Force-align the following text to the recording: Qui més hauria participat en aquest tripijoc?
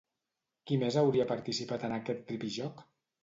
Qui 0.69 0.77
més 0.83 0.97
hauria 1.01 1.27
participat 1.33 1.85
en 1.89 1.93
aquest 1.99 2.23
tripijoc? 2.31 2.85